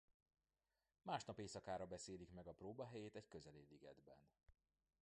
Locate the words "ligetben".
3.69-4.17